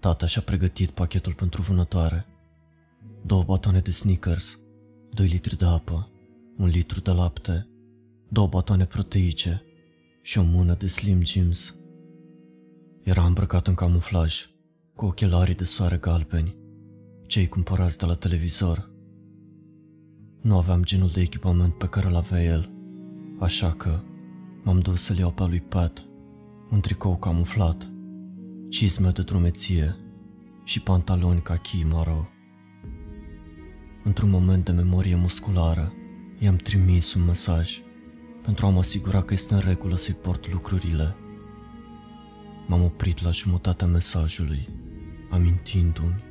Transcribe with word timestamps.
Tata 0.00 0.26
și-a 0.26 0.42
pregătit 0.42 0.90
pachetul 0.90 1.34
pentru 1.34 1.62
vânătoare. 1.62 2.26
Două 3.26 3.42
batoane 3.42 3.78
de 3.78 3.90
Snickers, 3.90 4.58
2 5.10 5.26
litri 5.26 5.56
de 5.56 5.64
apă, 5.64 6.10
un 6.56 6.66
litru 6.66 7.00
de 7.00 7.10
lapte, 7.10 7.68
două 8.28 8.46
batoane 8.46 8.84
proteice 8.84 9.62
și 10.22 10.38
o 10.38 10.42
mână 10.42 10.74
de 10.74 10.86
Slim 10.86 11.22
Jims. 11.22 11.74
Era 13.02 13.24
îmbrăcat 13.24 13.66
în 13.66 13.74
camuflaj, 13.74 14.50
cu 14.94 15.04
ochelarii 15.04 15.54
de 15.54 15.64
soare 15.64 15.96
galbeni, 15.96 16.56
cei 17.26 17.48
cumpărați 17.48 17.98
de 17.98 18.06
la 18.06 18.14
televizor. 18.14 18.90
Nu 20.40 20.56
aveam 20.56 20.84
genul 20.84 21.08
de 21.08 21.20
echipament 21.20 21.74
pe 21.74 21.86
care 21.86 22.06
îl 22.06 22.16
avea 22.16 22.42
el, 22.42 22.70
așa 23.38 23.72
că 23.72 24.00
m-am 24.62 24.78
dus 24.78 25.02
să-l 25.02 25.18
iau 25.18 25.30
pe 25.30 25.44
lui 25.46 25.60
Pat, 25.60 26.04
un 26.70 26.80
tricou 26.80 27.16
camuflat, 27.16 27.89
cizme 28.70 29.10
de 29.10 29.22
drumeție 29.22 29.96
și 30.64 30.80
pantaloni 30.80 31.42
cachi 31.42 31.84
maro. 31.90 32.28
Într-un 34.04 34.30
moment 34.30 34.64
de 34.64 34.72
memorie 34.72 35.16
musculară, 35.16 35.92
i-am 36.38 36.56
trimis 36.56 37.14
un 37.14 37.24
mesaj 37.24 37.82
pentru 38.42 38.66
a 38.66 38.68
mă 38.68 38.78
asigura 38.78 39.22
că 39.22 39.34
este 39.34 39.54
în 39.54 39.60
regulă 39.60 39.96
să-i 39.96 40.14
port 40.14 40.52
lucrurile. 40.52 41.16
M-am 42.66 42.82
oprit 42.82 43.22
la 43.22 43.30
jumătatea 43.30 43.86
mesajului, 43.86 44.68
amintindu-mi 45.30 46.22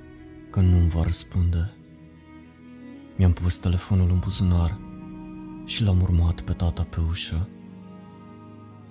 că 0.51 0.59
nu-mi 0.59 0.89
va 0.89 1.03
răspunde. 1.03 1.71
Mi-am 3.17 3.33
pus 3.33 3.57
telefonul 3.57 4.09
în 4.09 4.19
buzunar 4.19 4.79
și 5.65 5.83
l-am 5.83 6.01
urmat 6.01 6.41
pe 6.41 6.53
tata 6.53 6.83
pe 6.83 6.99
ușă. 7.09 7.47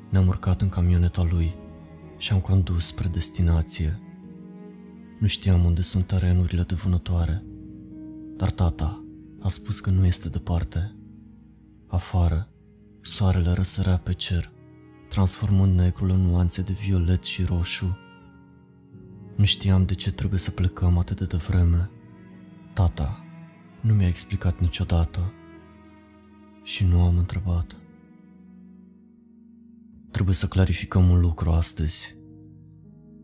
Ne-am 0.08 0.26
urcat 0.26 0.62
în 0.62 0.68
camioneta 0.68 1.22
lui 1.22 1.54
și 2.18 2.32
am 2.32 2.40
condus 2.40 2.86
spre 2.86 3.08
destinație. 3.08 4.00
Nu 5.18 5.26
știam 5.26 5.64
unde 5.64 5.82
sunt 5.82 6.06
terenurile 6.06 6.62
de 6.62 6.74
vânătoare, 6.74 7.44
dar 8.36 8.50
tata 8.50 9.04
a 9.40 9.48
spus 9.48 9.80
că 9.80 9.90
nu 9.90 10.06
este 10.06 10.28
departe. 10.28 10.96
Afară, 11.86 12.48
soarele 13.00 13.52
răsărea 13.52 13.96
pe 13.96 14.12
cer, 14.12 14.52
transformând 15.08 15.78
negrul 15.78 16.10
în 16.10 16.20
nuanțe 16.20 16.62
de 16.62 16.72
violet 16.72 17.22
și 17.22 17.44
roșu. 17.44 17.98
Nu 19.36 19.44
știam 19.44 19.84
de 19.84 19.94
ce 19.94 20.12
trebuie 20.12 20.38
să 20.38 20.50
plecăm 20.50 20.98
atât 20.98 21.18
de 21.18 21.24
devreme. 21.24 21.90
Tata 22.74 23.24
nu 23.80 23.94
mi-a 23.94 24.08
explicat 24.08 24.60
niciodată 24.60 25.32
și 26.62 26.84
nu 26.84 27.02
am 27.02 27.18
întrebat. 27.18 27.76
Trebuie 30.18 30.38
să 30.38 30.48
clarificăm 30.48 31.10
un 31.10 31.20
lucru 31.20 31.50
astăzi. 31.50 32.16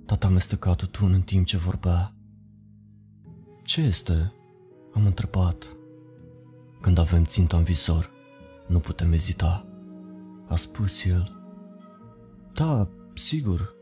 Tata 0.06 0.26
amesteca 0.26 0.74
tutun 0.74 1.12
în 1.12 1.20
timp 1.22 1.46
ce 1.46 1.56
vorbea. 1.56 2.14
Ce 3.62 3.80
este? 3.80 4.32
Am 4.92 5.06
întrebat. 5.06 5.76
Când 6.80 6.98
avem 6.98 7.24
ținta 7.24 7.56
în 7.56 7.62
vizor, 7.62 8.10
nu 8.66 8.78
putem 8.78 9.12
ezita, 9.12 9.66
a 10.48 10.56
spus 10.56 11.04
el. 11.04 11.32
Da, 12.52 12.88
sigur, 13.14 13.74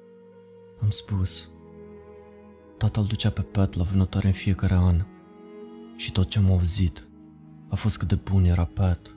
am 0.83 0.90
spus. 0.90 1.48
Tata 2.78 3.00
îl 3.00 3.06
ducea 3.06 3.30
pe 3.30 3.42
Pat 3.42 3.74
la 3.74 3.83
vânătoare 3.83 4.27
în 4.27 4.33
fiecare 4.33 4.74
an 4.74 5.05
și 5.96 6.12
tot 6.12 6.28
ce 6.28 6.38
am 6.38 6.50
auzit 6.50 7.06
a 7.68 7.74
fost 7.74 7.98
cât 7.98 8.08
de 8.08 8.14
bun 8.14 8.44
era 8.44 8.64
Pat. 8.64 9.16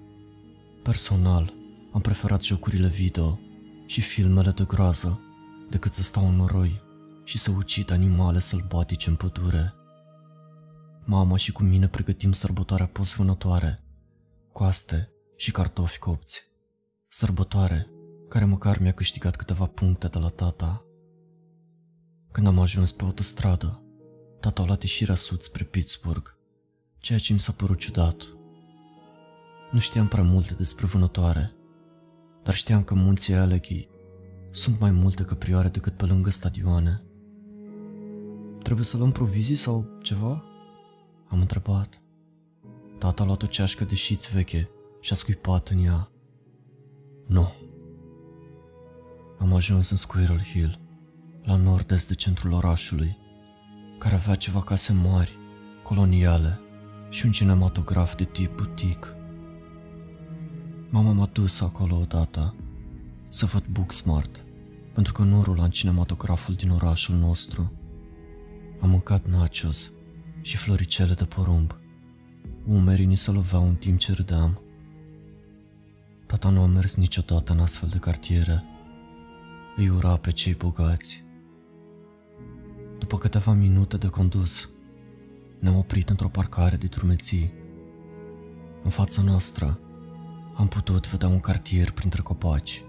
Personal, 0.84 1.54
am 1.92 2.02
preferat 2.02 2.42
jocurile 2.42 2.88
video 2.88 3.40
și 3.86 4.02
filmele 4.02 4.52
de 4.52 4.64
groază 4.64 5.20
decât 5.70 5.94
să 5.94 6.04
stau 6.04 6.28
în 6.28 6.36
noroi 6.36 6.82
și 7.24 7.38
să 7.38 7.52
ucid 7.52 7.92
animale 7.92 8.40
sălbatice 8.40 9.10
în 9.10 9.16
pădure. 9.16 9.74
Mama 11.06 11.38
și 11.38 11.52
cu 11.52 11.64
mine 11.64 11.88
pregătim 11.88 12.32
sărbătoarea 12.32 12.88
post-vânătoare, 12.88 13.84
coaste 14.52 15.10
și 15.36 15.52
cartofi 15.52 16.00
copți. 16.00 16.42
Sărbătoare 17.08 17.90
care 18.30 18.46
măcar 18.46 18.80
mi-a 18.80 18.92
câștigat 18.92 19.36
câteva 19.36 19.66
puncte 19.66 20.08
de 20.08 20.20
la 20.20 20.30
tata. 20.30 20.86
Când 22.32 22.48
am 22.48 22.60
ajuns 22.60 22.92
pe 22.92 23.04
autostradă, 23.04 23.84
tata 24.40 24.62
a 24.62 24.66
luat 24.66 24.82
ieșirea 24.82 25.16
sud 25.16 25.42
spre 25.42 25.64
Pittsburgh, 25.64 26.30
ceea 26.98 27.20
ce 27.20 27.34
mi 27.34 27.40
s-a 27.40 27.52
părut 27.52 27.80
ciudat. 27.80 28.16
Nu 29.72 29.80
știam 29.80 30.08
prea 30.08 30.24
multe 30.24 30.54
despre 30.54 30.86
vânătoare, 30.86 31.55
dar 32.46 32.54
știam 32.54 32.84
că 32.84 32.94
munții 32.94 33.34
Allegheny 33.34 33.88
sunt 34.52 34.80
mai 34.80 34.92
multe 34.92 35.24
căprioare 35.24 35.68
decât 35.68 35.94
pe 35.94 36.06
lângă 36.06 36.30
stadioane. 36.30 37.04
Trebuie 38.64 38.86
să 38.86 38.98
luăm 38.98 39.12
provizii 39.12 39.56
sau 39.56 39.98
ceva? 40.02 40.44
Am 41.28 41.40
întrebat. 41.40 42.02
Tata 42.98 43.24
a 43.24 43.26
luat 43.26 43.44
o 43.44 43.46
ceașcă 43.46 43.84
de 43.84 43.96
șiți 43.96 44.32
veche 44.34 44.70
și 45.02 45.14
a 45.14 45.16
scuipat 45.16 45.68
în 45.68 45.84
ea. 45.84 46.12
Nu. 47.28 47.54
Am 49.40 49.54
ajuns 49.54 49.90
în 49.90 49.98
Squirrel 49.98 50.42
Hill, 50.42 50.80
la 51.44 51.56
nord-est 51.56 52.08
de 52.08 52.14
centrul 52.14 52.52
orașului, 52.52 53.18
care 54.00 54.16
avea 54.16 54.36
ceva 54.36 54.62
case 54.62 54.94
mari, 54.94 55.38
coloniale 55.84 56.60
și 57.10 57.26
un 57.26 57.32
cinematograf 57.32 58.16
de 58.16 58.24
tip 58.24 58.56
butic. 58.56 59.15
Mama 60.96 61.12
m-a 61.12 61.30
dus 61.32 61.62
acolo 61.62 61.96
odată 61.96 62.56
să 63.28 63.46
văd 63.46 63.66
Booksmart, 63.72 64.44
pentru 64.94 65.14
că 65.14 65.24
nu 65.24 65.44
rula 65.44 65.64
în 65.64 65.70
cinematograful 65.70 66.54
din 66.54 66.70
orașul 66.70 67.16
nostru. 67.16 67.72
Am 68.82 68.90
mâncat 68.90 69.26
nachos 69.26 69.92
și 70.42 70.58
floricele 70.58 71.14
de 71.14 71.24
porumb. 71.24 71.76
Umerii 72.68 73.06
ni 73.06 73.16
se 73.16 73.32
loveau 73.32 73.68
în 73.68 73.76
timp 73.76 74.00
ce 74.00 74.14
râdeam. 74.14 74.62
Tata 76.26 76.50
nu 76.50 76.62
a 76.62 76.66
mers 76.66 76.96
niciodată 76.96 77.54
în 77.54 77.60
astfel 77.60 77.90
de 77.90 77.98
cartiere. 77.98 78.64
Îi 79.76 79.90
ura 79.90 80.18
pe 80.18 80.32
cei 80.32 80.54
bogați. 80.54 81.24
După 83.00 83.18
câteva 83.18 83.54
minute 83.54 83.98
de 83.98 84.08
condus, 84.08 84.70
ne-am 85.60 85.76
oprit 85.76 86.10
într-o 86.10 86.30
parcare 86.30 86.76
de 86.76 86.88
drumeții. 86.88 87.54
În 88.84 88.90
fața 88.90 89.22
noastră 89.22 89.80
am 90.56 90.68
putut 90.68 91.10
vedea 91.10 91.28
un 91.28 91.40
cartier 91.40 91.92
printre 91.92 92.22
copaci. 92.22 92.84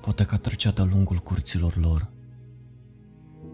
Poteca 0.00 0.36
trecea 0.36 0.70
de-a 0.70 0.84
lungul 0.84 1.18
curților 1.18 1.76
lor. 1.76 2.10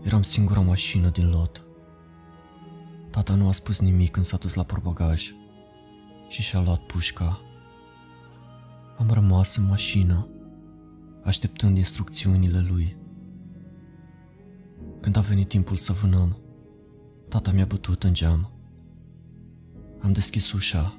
Eram 0.02 0.22
singura 0.22 0.60
mașină 0.60 1.08
din 1.08 1.30
lot. 1.30 1.64
Tata 3.10 3.34
nu 3.34 3.48
a 3.48 3.53
spus 3.53 3.80
nimic 3.80 4.10
când 4.10 4.24
s-a 4.24 4.36
dus 4.36 4.54
la 4.54 4.62
porbagaj 4.62 5.32
și 6.28 6.42
și-a 6.42 6.60
luat 6.60 6.80
pușca. 6.80 7.41
Am 8.98 9.10
rămas 9.10 9.56
în 9.56 9.66
mașină, 9.66 10.28
așteptând 11.22 11.76
instrucțiunile 11.76 12.60
lui. 12.60 12.97
Când 15.00 15.16
a 15.16 15.20
venit 15.20 15.48
timpul 15.48 15.76
să 15.76 15.92
vânăm, 15.92 16.38
tata 17.28 17.50
mi-a 17.50 17.64
bătut 17.64 18.03
în 18.03 18.12
geam. 18.14 18.50
Am 20.00 20.12
deschis 20.12 20.53
ușa 20.53 20.98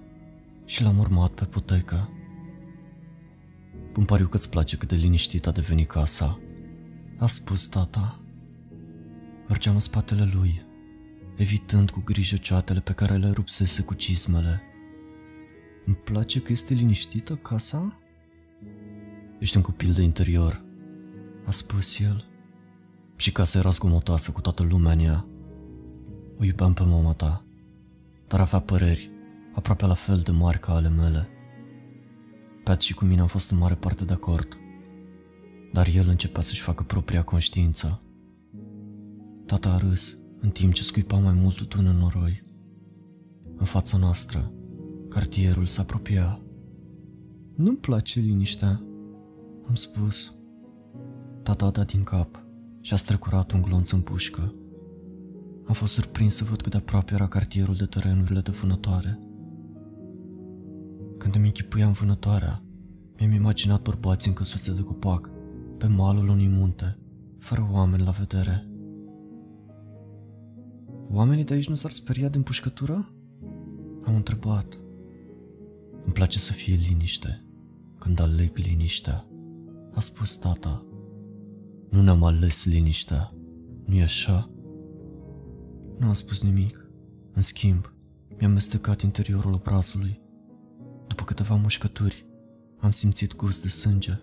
și 0.65 0.83
l-am 0.83 0.97
urmat 0.97 1.31
pe 1.31 1.45
putecă. 1.45 2.09
Îmi 3.93 4.05
pariu 4.05 4.27
că-ți 4.27 4.49
place 4.49 4.77
cât 4.77 4.87
de 4.87 4.95
liniștit 4.95 5.47
a 5.47 5.51
devenit 5.51 5.87
casa, 5.87 6.39
a 7.17 7.27
spus 7.27 7.67
tata. 7.67 8.19
Mergeam 9.47 9.73
în 9.73 9.81
spatele 9.81 10.29
lui, 10.33 10.65
evitând 11.35 11.89
cu 11.89 12.01
grijă 12.05 12.35
ceatele 12.35 12.79
pe 12.79 12.93
care 12.93 13.15
le 13.15 13.29
rupsese 13.29 13.81
cu 13.81 13.93
cizmele. 13.93 14.61
Îmi 15.85 15.95
place 15.95 16.41
că 16.41 16.51
este 16.51 16.73
liniștită 16.73 17.35
casa? 17.35 17.99
Ești 19.39 19.57
un 19.57 19.63
copil 19.63 19.93
de 19.93 20.01
interior, 20.01 20.63
a 21.45 21.51
spus 21.51 21.99
el. 21.99 22.25
Și 23.15 23.31
casa 23.31 23.59
era 23.59 23.69
zgomotoasă 23.69 24.31
cu 24.31 24.41
toată 24.41 24.63
lumea 24.63 24.91
în 24.91 24.99
ea. 24.99 25.25
O 26.39 26.43
iubeam 26.43 26.73
pe 26.73 26.83
mama 26.83 27.13
ta, 27.13 27.45
dar 28.27 28.39
avea 28.39 28.59
păreri 28.59 29.14
aproape 29.55 29.85
la 29.85 29.93
fel 29.93 30.19
de 30.19 30.31
mari 30.31 30.59
ca 30.59 30.73
ale 30.73 30.89
mele. 30.89 31.27
Pat 32.63 32.81
și 32.81 32.93
cu 32.93 33.05
mine 33.05 33.21
am 33.21 33.27
fost 33.27 33.51
în 33.51 33.57
mare 33.57 33.75
parte 33.75 34.05
de 34.05 34.13
acord, 34.13 34.47
dar 35.73 35.87
el 35.87 36.07
începea 36.07 36.41
să-și 36.41 36.61
facă 36.61 36.83
propria 36.83 37.23
conștiință. 37.23 38.01
Tata 39.45 39.69
a 39.73 39.77
râs 39.77 40.17
în 40.39 40.49
timp 40.49 40.73
ce 40.73 40.83
scuipa 40.83 41.17
mai 41.17 41.33
mult 41.33 41.55
tutun 41.55 41.85
în 41.85 41.95
noroi. 41.95 42.43
În 43.57 43.65
fața 43.65 43.97
noastră, 43.97 44.51
cartierul 45.09 45.65
se 45.65 45.81
apropia. 45.81 46.41
Nu-mi 47.55 47.77
place 47.77 48.19
liniștea, 48.19 48.83
am 49.67 49.75
spus. 49.75 50.33
Tata 51.43 51.65
a 51.65 51.71
dat 51.71 51.91
din 51.91 52.03
cap 52.03 52.43
și 52.81 52.93
a 52.93 52.95
strecurat 52.95 53.51
un 53.51 53.61
glonț 53.61 53.91
în 53.91 54.01
pușcă. 54.01 54.53
Am 55.67 55.73
fost 55.73 55.93
surprins 55.93 56.35
să 56.35 56.43
văd 56.43 56.61
cât 56.61 56.71
de 56.71 56.77
aproape 56.77 57.13
era 57.13 57.27
cartierul 57.27 57.75
de 57.75 57.85
terenurile 57.85 58.39
de 58.39 58.51
vânătoare. 58.51 59.19
Când 61.25 61.37
îmi 61.37 61.47
închipuiam 61.47 61.91
vânătoarea, 61.91 62.63
mi-am 63.17 63.31
imaginat 63.31 63.81
bărbați 63.81 64.27
în 64.27 64.33
căsuțe 64.33 64.73
de 64.73 64.81
copac, 64.81 65.29
pe 65.77 65.87
malul 65.87 66.27
unui 66.27 66.47
munte, 66.47 66.99
fără 67.39 67.67
oameni 67.71 68.03
la 68.03 68.11
vedere. 68.11 68.67
Oamenii 71.09 71.43
de 71.43 71.53
aici 71.53 71.69
nu 71.69 71.75
s-ar 71.75 71.91
speria 71.91 72.29
din 72.29 72.41
pușcătură? 72.41 73.13
Am 74.03 74.15
întrebat. 74.15 74.79
Îmi 76.03 76.13
place 76.13 76.39
să 76.39 76.53
fie 76.53 76.75
liniște, 76.75 77.45
când 77.99 78.19
aleg 78.19 78.57
liniștea, 78.57 79.27
a 79.93 79.99
spus 79.99 80.37
tata. 80.37 80.85
Nu 81.89 82.01
ne-am 82.01 82.23
ales 82.23 82.65
liniștea, 82.65 83.33
nu-i 83.85 84.01
așa? 84.01 84.51
Nu 85.99 86.09
a 86.09 86.13
spus 86.13 86.43
nimic. 86.43 86.89
În 87.33 87.41
schimb, 87.41 87.93
mi-am 88.39 88.51
mestecat 88.51 89.01
interiorul 89.01 89.53
obrazului. 89.53 90.23
După 91.07 91.23
câteva 91.23 91.55
mușcături, 91.55 92.25
am 92.79 92.91
simțit 92.91 93.35
gust 93.35 93.61
de 93.61 93.69
sânge. 93.69 94.19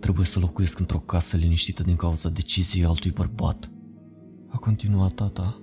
Trebuie 0.00 0.26
să 0.26 0.38
locuiesc 0.38 0.78
într-o 0.78 0.98
casă 0.98 1.36
liniștită 1.36 1.82
din 1.82 1.96
cauza 1.96 2.28
deciziei 2.28 2.84
altui 2.84 3.10
bărbat. 3.10 3.70
A 4.48 4.56
continuat 4.56 5.14
tata. 5.14 5.60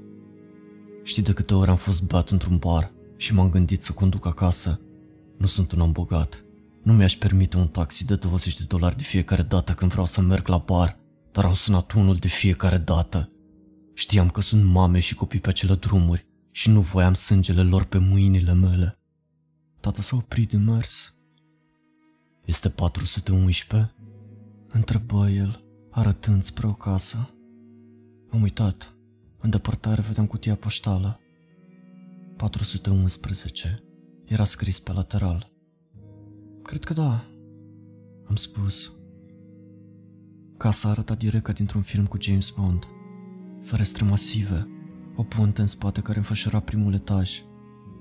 Știi 1.04 1.24
de 1.24 1.34
câte 1.34 1.54
ori 1.54 1.70
am 1.70 1.76
fost 1.76 2.04
beat 2.04 2.30
într-un 2.30 2.58
bar 2.58 2.92
și 3.18 3.34
m-am 3.34 3.50
gândit 3.50 3.84
să 3.84 3.92
conduc 3.92 4.26
acasă? 4.26 4.82
Nu 5.38 5.46
sunt 5.46 5.72
un 5.72 5.80
om 5.80 5.92
bogat. 5.92 6.46
Nu 6.84 6.94
mi-aș 6.94 7.18
permite 7.18 7.58
un 7.58 7.68
taxi 7.68 8.06
de 8.06 8.16
20 8.16 8.58
de 8.58 8.64
dolari 8.68 8.98
de 8.98 9.04
fiecare 9.04 9.42
dată 9.42 9.74
când 9.74 9.92
vreau 9.92 10.06
să 10.06 10.22
merg 10.22 10.48
la 10.48 10.58
bar, 10.58 11.00
dar 11.32 11.46
am 11.46 11.54
sunat 11.54 11.92
unul 11.92 12.16
de 12.16 12.28
fiecare 12.28 12.78
dată. 12.78 13.30
Știam 13.94 14.30
că 14.30 14.42
sunt 14.42 14.64
mame 14.64 15.00
și 15.00 15.16
copii 15.16 15.40
pe 15.40 15.50
acele 15.50 15.76
drumuri 15.76 16.28
și 16.52 16.70
nu 16.70 16.82
voiam 16.82 17.14
sângele 17.14 17.62
lor 17.62 17.84
pe 17.84 17.98
mâinile 17.98 18.54
mele. 18.54 18.97
Tata 19.88 20.02
s-a 20.02 20.16
oprit 20.16 20.50
de 20.50 20.58
mers. 20.58 21.14
Este 22.46 22.70
411? 22.70 23.96
Întrebă 24.68 25.30
el, 25.30 25.64
arătând 25.92 26.44
spre 26.44 26.68
o 26.68 26.74
casă. 26.74 27.30
Am 28.30 28.42
uitat. 28.42 28.94
În 29.38 29.50
depărtare 29.50 30.02
vedeam 30.02 30.28
cutia 30.28 30.56
poștală. 30.56 31.20
411. 32.36 33.84
Era 34.26 34.44
scris 34.44 34.80
pe 34.80 34.92
lateral. 34.92 35.52
Cred 36.64 36.84
că 36.84 36.94
da, 36.94 37.26
am 38.24 38.36
spus. 38.36 38.92
Casa 40.58 40.90
arăta 40.90 41.16
direct 41.16 41.44
ca 41.44 41.52
dintr-un 41.52 41.82
film 41.82 42.06
cu 42.06 42.18
James 42.22 42.50
Bond. 42.50 42.88
Ferestre 43.62 44.06
masive, 44.06 44.68
o 45.16 45.24
punte 45.24 45.62
în 45.62 45.68
spate 45.68 46.02
care 46.02 46.18
înfășura 46.18 46.60
primul 46.60 46.94
etaj, 46.94 47.42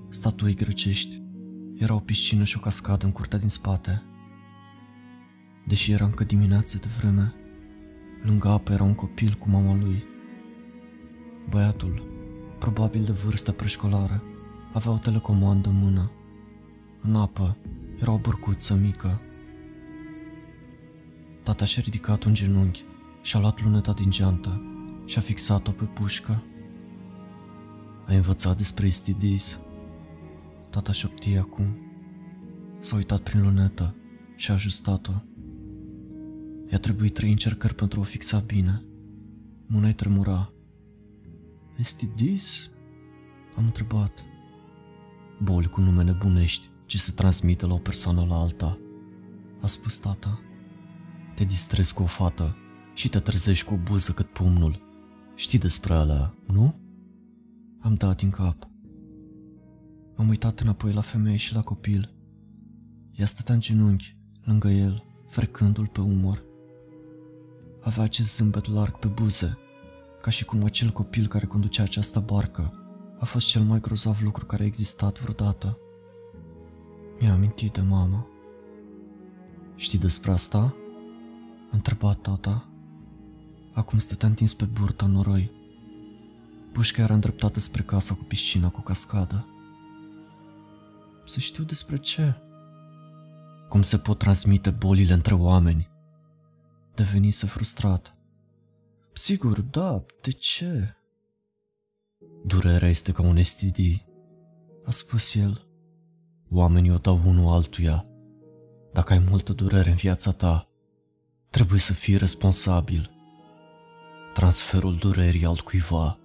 statui 0.09 0.55
grecești, 0.55 1.25
era 1.77 1.93
o 1.93 1.99
piscină 1.99 2.43
și 2.43 2.57
o 2.57 2.59
cascadă 2.59 3.05
în 3.05 3.11
curtea 3.11 3.39
din 3.39 3.47
spate. 3.47 4.03
Deși 5.65 5.91
era 5.91 6.05
încă 6.05 6.23
dimineață 6.23 6.77
de 6.77 6.87
vreme, 6.97 7.33
lângă 8.23 8.47
apă 8.47 8.71
era 8.71 8.83
un 8.83 8.95
copil 8.95 9.33
cu 9.39 9.49
mama 9.49 9.75
lui. 9.75 10.03
Băiatul, 11.49 12.03
probabil 12.59 13.03
de 13.03 13.11
vârstă 13.11 13.51
preșcolară, 13.51 14.23
avea 14.73 14.91
o 14.91 14.97
telecomandă 14.97 15.69
în 15.69 15.79
mână. 15.79 16.11
În 17.01 17.15
apă 17.15 17.57
era 18.01 18.11
o 18.11 18.17
bărcuță 18.17 18.75
mică. 18.75 19.21
Tata 21.43 21.65
și-a 21.65 21.81
ridicat 21.81 22.23
un 22.23 22.33
genunchi 22.33 22.83
și 23.21 23.35
a 23.35 23.39
luat 23.39 23.63
luneta 23.63 23.93
din 23.93 24.09
geantă 24.09 24.61
și 25.05 25.17
a 25.17 25.21
fixat-o 25.21 25.71
pe 25.71 25.83
pușcă. 25.83 26.43
Ai 28.07 28.15
învățat 28.15 28.57
despre 28.57 28.89
STDs? 28.89 29.59
Tata 30.69 30.91
șoptie 30.91 31.37
acum. 31.37 31.77
S-a 32.79 32.95
uitat 32.95 33.19
prin 33.19 33.41
lunetă 33.41 33.95
și 34.35 34.51
a 34.51 34.53
ajustat-o. 34.53 35.11
I-a 36.71 36.77
trebuit 36.77 37.13
trei 37.13 37.29
încercări 37.29 37.75
pentru 37.75 37.99
a 37.99 38.01
o 38.01 38.05
fixa 38.05 38.39
bine. 38.39 38.83
Mâna-i 39.65 39.93
tremura. 39.93 40.53
STDs? 41.81 42.69
Am 43.55 43.65
întrebat. 43.65 44.23
Boli 45.43 45.67
cu 45.67 45.81
nume 45.81 46.03
nebunești 46.03 46.69
ce 46.85 46.97
se 46.97 47.11
transmite 47.11 47.65
la 47.65 47.73
o 47.73 47.77
persoană 47.77 48.25
la 48.25 48.35
alta. 48.35 48.77
A 49.61 49.67
spus 49.67 49.97
tata. 49.97 50.39
Te 51.35 51.43
distrezi 51.43 51.93
cu 51.93 52.03
o 52.03 52.05
fată 52.05 52.55
și 52.93 53.09
te 53.09 53.19
trezești 53.19 53.65
cu 53.65 53.73
o 53.73 53.77
buză 53.77 54.11
cât 54.11 54.27
pumnul. 54.27 54.81
Știi 55.35 55.59
despre 55.59 55.93
alea, 55.93 56.35
nu? 56.47 56.75
Am 57.79 57.93
dat 57.93 58.17
din 58.17 58.29
cap. 58.29 58.67
M-am 60.17 60.29
uitat 60.29 60.59
înapoi 60.59 60.93
la 60.93 61.01
femeie 61.01 61.37
și 61.37 61.53
la 61.53 61.61
copil. 61.61 62.13
Ea 63.11 63.25
stătea 63.25 63.53
în 63.53 63.59
genunchi, 63.59 64.13
lângă 64.43 64.67
el, 64.69 65.03
frecându-l 65.27 65.87
pe 65.87 66.01
umăr. 66.01 66.43
Avea 67.81 68.03
acest 68.03 68.35
zâmbet 68.35 68.67
larg 68.67 68.97
pe 68.97 69.07
buze, 69.07 69.57
ca 70.21 70.29
și 70.29 70.45
cum 70.45 70.63
acel 70.63 70.89
copil 70.89 71.27
care 71.27 71.45
conducea 71.45 71.83
această 71.83 72.19
barcă 72.19 72.73
a 73.19 73.25
fost 73.25 73.47
cel 73.47 73.61
mai 73.61 73.79
grozav 73.79 74.19
lucru 74.21 74.45
care 74.45 74.63
a 74.63 74.65
existat 74.65 75.21
vreodată. 75.21 75.77
Mi-a 77.19 77.33
amintit 77.33 77.73
de 77.73 77.81
mama. 77.81 78.27
Știi 79.75 79.99
despre 79.99 80.31
asta? 80.31 80.75
A 81.71 81.71
întrebat 81.71 82.21
tata. 82.21 82.69
Acum 83.73 83.99
stătea 83.99 84.27
întins 84.27 84.53
pe 84.53 84.65
burtă 84.65 85.05
în 85.05 85.11
noroi. 85.11 85.51
Pușca 86.71 87.01
era 87.01 87.13
îndreptată 87.13 87.59
spre 87.59 87.81
casa 87.81 88.13
cu 88.13 88.23
piscina 88.23 88.69
cu 88.69 88.81
cascadă. 88.81 89.45
Să 91.27 91.39
știu 91.39 91.63
despre 91.63 91.97
ce? 91.97 92.35
Cum 93.69 93.81
se 93.81 93.97
pot 93.97 94.17
transmite 94.17 94.69
bolile 94.69 95.13
între 95.13 95.33
oameni? 95.33 95.89
Devenise 96.95 97.45
frustrat. 97.45 98.15
Sigur, 99.13 99.61
da, 99.61 100.05
de 100.21 100.31
ce? 100.31 100.95
Durerea 102.45 102.89
este 102.89 103.11
ca 103.11 103.21
un 103.21 103.43
STD, 103.43 103.77
a 104.85 104.91
spus 104.91 105.35
el. 105.35 105.67
Oamenii 106.49 106.91
o 106.91 106.97
dau 106.97 107.21
unul 107.25 107.53
altuia. 107.53 108.05
Dacă 108.93 109.13
ai 109.13 109.19
multă 109.29 109.53
durere 109.53 109.89
în 109.89 109.95
viața 109.95 110.31
ta, 110.31 110.67
trebuie 111.49 111.79
să 111.79 111.93
fii 111.93 112.17
responsabil. 112.17 113.11
Transferul 114.33 114.97
durerii 114.97 115.45
altcuiva 115.45 116.19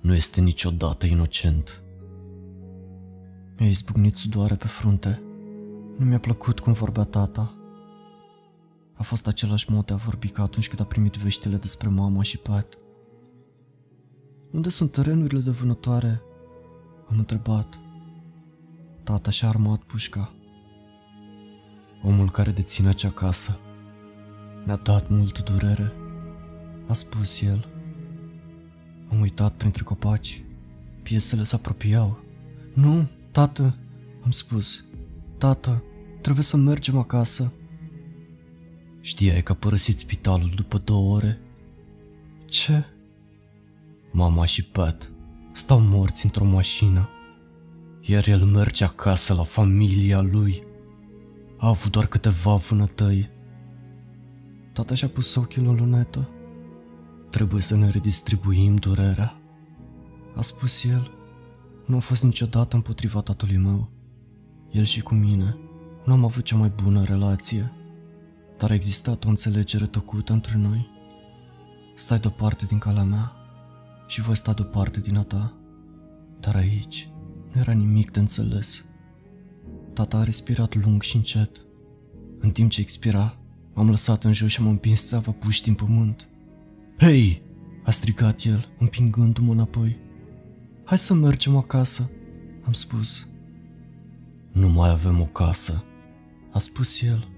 nu 0.00 0.14
este 0.14 0.40
niciodată 0.40 1.06
inocent. 1.06 1.82
Mi-a 3.60 3.68
izbucnit 3.68 4.16
sudoare 4.16 4.54
pe 4.54 4.66
frunte. 4.66 5.22
Nu 5.98 6.04
mi-a 6.04 6.18
plăcut 6.18 6.60
cum 6.60 6.72
vorbea 6.72 7.04
tata. 7.04 7.54
A 8.94 9.02
fost 9.02 9.26
același 9.26 9.70
mod 9.70 9.86
de 9.86 9.92
a 9.92 9.96
vorbi 9.96 10.28
ca 10.28 10.42
atunci 10.42 10.68
când 10.68 10.80
a 10.80 10.84
primit 10.84 11.14
veștile 11.16 11.56
despre 11.56 11.88
mama 11.88 12.22
și 12.22 12.38
Pat. 12.38 12.78
Unde 14.50 14.68
sunt 14.68 14.92
terenurile 14.92 15.40
de 15.40 15.50
vânătoare? 15.50 16.22
Am 17.10 17.18
întrebat. 17.18 17.80
Tata 19.02 19.30
și-a 19.30 19.48
armat 19.48 19.82
pușca. 19.82 20.32
Omul 22.02 22.30
care 22.30 22.50
deține 22.50 22.88
acea 22.88 23.10
casă 23.10 23.58
ne-a 24.64 24.76
dat 24.76 25.08
multă 25.08 25.40
durere, 25.42 25.92
a 26.88 26.92
spus 26.92 27.40
el. 27.40 27.68
Am 29.10 29.20
uitat 29.20 29.52
printre 29.52 29.82
copaci. 29.82 30.44
Piesele 31.02 31.44
se 31.44 31.54
apropiau. 31.54 32.18
Nu, 32.74 33.08
tată, 33.46 33.76
am 34.24 34.30
spus. 34.30 34.84
Tată, 35.38 35.82
trebuie 36.20 36.44
să 36.44 36.56
mergem 36.56 36.98
acasă. 36.98 37.52
Știai 39.00 39.42
că 39.42 39.52
a 39.52 39.54
părăsit 39.54 39.98
spitalul 39.98 40.52
după 40.54 40.78
două 40.78 41.14
ore? 41.14 41.40
Ce? 42.46 42.84
Mama 44.12 44.44
și 44.44 44.64
Pat 44.64 45.10
stau 45.52 45.80
morți 45.80 46.24
într-o 46.24 46.44
mașină 46.44 47.08
iar 48.00 48.28
el 48.28 48.44
merge 48.44 48.84
acasă 48.84 49.34
la 49.34 49.44
familia 49.44 50.20
lui. 50.20 50.62
A 51.58 51.68
avut 51.68 51.90
doar 51.90 52.06
câteva 52.06 52.54
vânătăi. 52.54 53.30
Tata 54.72 54.94
și-a 54.94 55.08
pus 55.08 55.34
ochiul 55.34 55.68
în 55.68 55.76
lunetă. 55.76 56.28
Trebuie 57.30 57.62
să 57.62 57.76
ne 57.76 57.90
redistribuim 57.90 58.76
durerea, 58.76 59.40
a 60.36 60.40
spus 60.40 60.84
el. 60.84 61.19
Nu 61.90 61.96
a 61.96 62.00
fost 62.00 62.24
niciodată 62.24 62.76
împotriva 62.76 63.20
tatălui 63.20 63.56
meu. 63.56 63.90
El 64.70 64.84
și 64.84 65.00
cu 65.00 65.14
mine 65.14 65.56
nu 66.04 66.12
am 66.12 66.24
avut 66.24 66.44
cea 66.44 66.56
mai 66.56 66.72
bună 66.82 67.04
relație, 67.04 67.72
dar 68.58 68.70
a 68.70 68.74
existat 68.74 69.24
o 69.24 69.28
înțelegere 69.28 69.86
tăcută 69.86 70.32
între 70.32 70.56
noi. 70.56 70.90
Stai 71.94 72.18
deoparte 72.18 72.66
din 72.66 72.78
calea 72.78 73.02
mea 73.02 73.32
și 74.06 74.20
voi 74.20 74.36
sta 74.36 74.52
deoparte 74.52 75.00
din 75.00 75.16
a 75.16 75.22
ta, 75.22 75.54
dar 76.40 76.56
aici 76.56 77.08
nu 77.52 77.60
era 77.60 77.72
nimic 77.72 78.10
de 78.10 78.18
înțeles. 78.18 78.84
Tata 79.92 80.16
a 80.16 80.24
respirat 80.24 80.74
lung 80.74 81.02
și 81.02 81.16
încet. 81.16 81.60
În 82.38 82.50
timp 82.50 82.70
ce 82.70 82.80
expira, 82.80 83.36
m-am 83.74 83.90
lăsat 83.90 84.24
în 84.24 84.32
jos 84.32 84.50
și 84.50 84.60
am 84.60 84.66
împins 84.66 85.06
țeava 85.06 85.30
puști 85.30 85.68
în 85.68 85.74
pământ. 85.74 86.28
Hei! 86.98 87.42
a 87.84 87.90
strigat 87.90 88.42
el, 88.42 88.68
împingându-mă 88.78 89.52
înapoi. 89.52 90.08
Hai 90.90 90.98
să 90.98 91.14
mergem 91.14 91.56
acasă, 91.56 92.10
am 92.66 92.72
spus. 92.72 93.28
Nu 94.52 94.68
mai 94.68 94.90
avem 94.90 95.20
o 95.20 95.24
casă, 95.24 95.84
a 96.52 96.58
spus 96.58 97.02
el. 97.02 97.28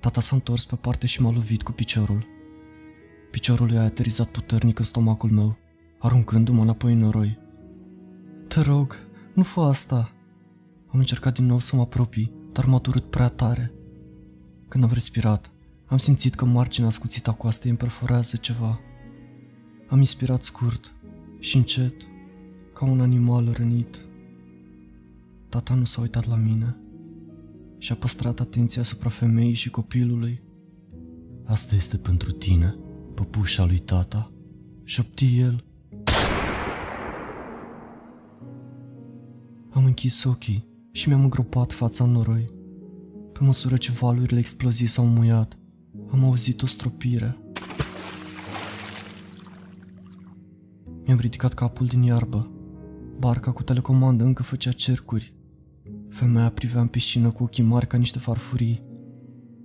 Tata 0.00 0.20
s-a 0.20 0.36
întors 0.36 0.64
pe 0.64 0.76
parte 0.76 1.06
și 1.06 1.22
m-a 1.22 1.30
lovit 1.30 1.62
cu 1.62 1.72
piciorul. 1.72 2.26
Piciorul 3.30 3.70
i-a 3.70 3.82
aterizat 3.82 4.28
puternic 4.28 4.78
în 4.78 4.84
stomacul 4.84 5.30
meu, 5.30 5.56
aruncându-mă 5.98 6.62
înapoi 6.62 6.92
în 6.92 6.98
noroi. 6.98 7.38
Te 8.48 8.60
rog, 8.60 8.96
nu 9.34 9.42
fă 9.42 9.60
asta! 9.60 10.12
Am 10.86 10.98
încercat 10.98 11.34
din 11.34 11.46
nou 11.46 11.58
să 11.58 11.76
mă 11.76 11.82
apropii, 11.82 12.32
dar 12.52 12.64
m-a 12.64 12.78
durut 12.78 13.10
prea 13.10 13.28
tare. 13.28 13.72
Când 14.68 14.84
am 14.84 14.90
respirat, 14.92 15.52
am 15.86 15.98
simțit 15.98 16.34
că 16.34 16.44
marginea 16.44 16.90
scuțită 16.90 17.30
a 17.30 17.34
coastei 17.34 17.70
îmi 17.70 17.78
perforează 17.78 18.36
ceva. 18.36 18.80
Am 19.88 19.98
inspirat 19.98 20.42
scurt 20.42 20.92
și 21.38 21.56
încet, 21.56 22.10
ca 22.82 22.88
un 22.88 23.00
animal 23.00 23.52
rănit. 23.56 24.00
Tata 25.48 25.74
nu 25.74 25.84
s-a 25.84 26.00
uitat 26.00 26.28
la 26.28 26.36
mine 26.36 26.76
și 27.78 27.92
a 27.92 27.94
păstrat 27.94 28.40
atenția 28.40 28.82
asupra 28.82 29.08
femeii 29.08 29.54
și 29.54 29.70
copilului. 29.70 30.42
Asta 31.44 31.74
este 31.74 31.96
pentru 31.96 32.30
tine, 32.30 32.76
păpușa 33.14 33.64
lui 33.64 33.78
tata, 33.78 34.32
șopti 34.84 35.38
el. 35.38 35.64
Am 39.70 39.84
închis 39.84 40.24
ochii 40.24 40.66
și 40.92 41.08
mi-am 41.08 41.22
îngropat 41.22 41.72
fața 41.72 42.04
în 42.04 42.10
noroi. 42.10 42.50
Pe 43.32 43.38
măsură 43.42 43.76
ce 43.76 43.92
valurile 43.92 44.38
explozii 44.38 44.86
s-au 44.86 45.06
muiat, 45.06 45.58
am 46.10 46.24
auzit 46.24 46.62
o 46.62 46.66
stropire. 46.66 47.36
Mi-am 51.04 51.18
ridicat 51.18 51.54
capul 51.54 51.86
din 51.86 52.02
iarbă. 52.02 52.51
Barca 53.22 53.52
cu 53.52 53.62
telecomandă 53.62 54.24
încă 54.24 54.42
făcea 54.42 54.72
cercuri. 54.72 55.34
Femeia 56.08 56.50
privea 56.50 56.80
în 56.80 56.86
piscină 56.86 57.30
cu 57.30 57.42
ochii 57.42 57.62
mari 57.62 57.86
ca 57.86 57.96
niște 57.96 58.18
farfurii, 58.18 58.82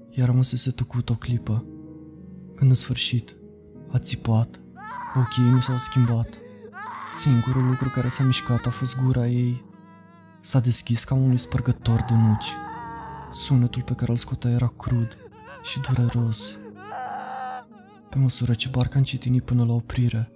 iar 0.09 0.27
rămăsese 0.27 0.71
tăcut 0.71 1.09
o 1.09 1.13
clipă. 1.13 1.65
Când 2.55 2.69
în 2.69 2.75
sfârșit 2.75 3.35
a 3.91 3.99
țipat, 3.99 4.61
ochii 5.15 5.43
ei 5.43 5.49
nu 5.49 5.59
s-au 5.59 5.77
schimbat. 5.77 6.37
Singurul 7.11 7.65
lucru 7.65 7.89
care 7.89 8.07
s-a 8.07 8.23
mișcat 8.23 8.65
a 8.65 8.69
fost 8.69 8.97
gura 9.03 9.27
ei. 9.27 9.65
S-a 10.41 10.59
deschis 10.59 11.03
ca 11.03 11.13
unui 11.13 11.37
spărgător 11.37 12.05
de 12.07 12.13
nuci. 12.13 12.51
Sunetul 13.31 13.81
pe 13.81 13.93
care 13.93 14.11
îl 14.11 14.17
scotea 14.17 14.51
era 14.51 14.73
crud 14.77 15.17
și 15.63 15.79
dureros. 15.79 16.57
Pe 18.09 18.17
măsură 18.17 18.53
ce 18.53 18.69
barca 18.69 18.97
încetini 18.97 19.41
până 19.41 19.65
la 19.65 19.73
oprire, 19.73 20.31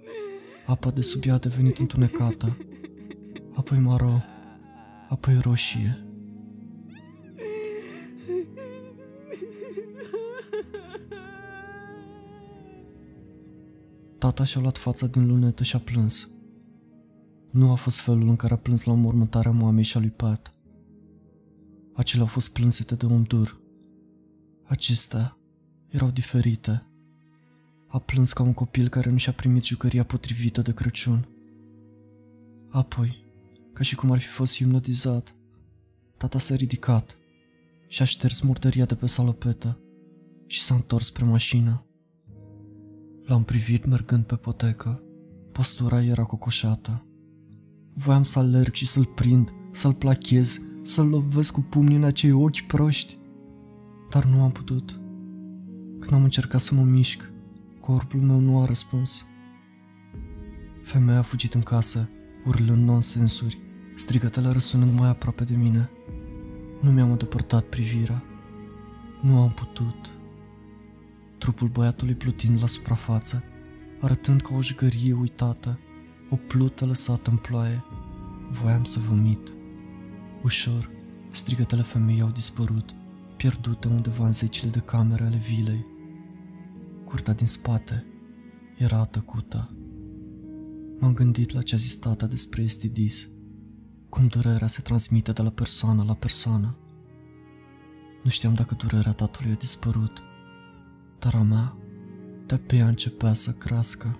apa 0.66 0.90
de 0.90 1.00
sub 1.00 1.22
ea 1.26 1.34
a 1.34 1.38
devenit 1.38 1.78
întunecată, 1.78 2.56
apoi 3.54 3.78
maro, 3.78 4.22
apoi 5.08 5.38
roșie. 5.40 6.06
Tata 14.18 14.44
și-a 14.44 14.60
luat 14.60 14.78
fața 14.78 15.06
din 15.06 15.26
lunetă 15.26 15.62
și 15.62 15.76
a 15.76 15.78
plâns. 15.78 16.30
Nu 17.50 17.70
a 17.70 17.74
fost 17.74 18.00
felul 18.00 18.28
în 18.28 18.36
care 18.36 18.54
a 18.54 18.56
plâns 18.56 18.84
la 18.84 18.94
mormântarea 18.94 19.50
mamei 19.50 19.82
și 19.82 19.96
a 19.96 20.00
lui 20.00 20.10
Pat. 20.10 20.54
Acelea 21.94 22.22
au 22.22 22.28
fost 22.28 22.52
plânsete 22.52 22.94
de 22.94 23.06
om 23.06 23.22
dur. 23.22 23.60
Acestea 24.64 25.36
erau 25.88 26.10
diferite. 26.10 26.86
A 27.86 27.98
plâns 27.98 28.32
ca 28.32 28.42
un 28.42 28.52
copil 28.52 28.88
care 28.88 29.10
nu 29.10 29.16
și-a 29.16 29.32
primit 29.32 29.64
jucăria 29.64 30.04
potrivită 30.04 30.62
de 30.62 30.74
Crăciun. 30.74 31.28
Apoi, 32.68 33.21
ca 33.72 33.82
și 33.82 33.94
cum 33.94 34.10
ar 34.10 34.18
fi 34.18 34.26
fost 34.26 34.54
hipnotizat, 34.54 35.36
tata 36.16 36.38
s-a 36.38 36.54
ridicat 36.54 37.16
și 37.88 38.02
a 38.02 38.04
șters 38.04 38.40
murdăria 38.40 38.84
de 38.84 38.94
pe 38.94 39.06
salopetă 39.06 39.80
și 40.46 40.62
s-a 40.62 40.74
întors 40.74 41.06
spre 41.06 41.24
mașină. 41.24 41.86
L-am 43.24 43.44
privit 43.44 43.84
mergând 43.84 44.24
pe 44.24 44.34
potecă. 44.34 45.02
Postura 45.52 46.02
era 46.02 46.24
cocoșată. 46.24 47.06
Voiam 47.94 48.22
să 48.22 48.38
alerg 48.38 48.74
și 48.74 48.86
să-l 48.86 49.04
prind, 49.04 49.54
să-l 49.70 49.94
plachez, 49.94 50.60
să-l 50.82 51.08
lovesc 51.08 51.52
cu 51.52 51.60
pumnii 51.60 51.96
în 51.96 52.04
acei 52.04 52.32
ochi 52.32 52.66
proști. 52.66 53.18
Dar 54.10 54.24
nu 54.24 54.42
am 54.42 54.50
putut. 54.50 55.00
Când 55.98 56.12
am 56.12 56.22
încercat 56.22 56.60
să 56.60 56.74
mă 56.74 56.82
mișc, 56.82 57.30
corpul 57.80 58.20
meu 58.20 58.38
nu 58.38 58.60
a 58.60 58.66
răspuns. 58.66 59.26
Femeia 60.82 61.18
a 61.18 61.22
fugit 61.22 61.54
în 61.54 61.60
casă, 61.60 62.08
urlând 62.46 62.84
nonsensuri, 62.84 63.58
strigătele 63.94 64.48
răsunând 64.48 64.98
mai 64.98 65.08
aproape 65.08 65.44
de 65.44 65.54
mine. 65.54 65.90
Nu 66.80 66.90
mi-am 66.90 67.10
îndepărtat 67.10 67.64
privirea. 67.64 68.22
Nu 69.20 69.40
am 69.40 69.50
putut. 69.50 70.10
Trupul 71.38 71.68
băiatului 71.68 72.14
plutind 72.14 72.60
la 72.60 72.66
suprafață, 72.66 73.44
arătând 74.00 74.40
ca 74.40 74.54
o 74.54 74.62
jugărie 74.62 75.12
uitată, 75.12 75.78
o 76.30 76.36
plută 76.36 76.84
lăsată 76.84 77.30
în 77.30 77.36
ploaie. 77.36 77.84
Voiam 78.50 78.84
să 78.84 78.98
vomit. 79.08 79.52
Ușor, 80.42 80.90
strigătele 81.30 81.82
femeii 81.82 82.20
au 82.20 82.30
dispărut, 82.30 82.94
pierdute 83.36 83.88
undeva 83.88 84.26
în 84.26 84.32
zecile 84.32 84.70
de 84.70 84.78
camere 84.78 85.24
ale 85.24 85.36
vilei. 85.36 85.86
Curtea 87.04 87.32
din 87.32 87.46
spate 87.46 88.06
era 88.76 89.04
tăcută. 89.04 89.76
M-am 90.98 91.14
gândit 91.14 91.52
la 91.52 91.62
ce 91.62 91.74
a 91.74 91.78
zis 91.78 91.96
tata 91.96 92.26
despre 92.26 92.66
STDs, 92.66 93.28
cum 94.12 94.26
durerea 94.26 94.66
se 94.66 94.82
transmite 94.82 95.32
de 95.32 95.42
la 95.42 95.50
persoană 95.50 96.04
la 96.06 96.14
persoană. 96.14 96.76
Nu 98.22 98.30
știam 98.30 98.54
dacă 98.54 98.74
durerea 98.74 99.12
tatălui 99.12 99.52
a 99.52 99.54
dispărut, 99.54 100.22
dar 101.18 101.34
a 101.34 101.42
mea 101.42 101.76
de-abia 102.46 102.86
începea 102.86 103.34
să 103.34 103.52
crească. 103.52 104.18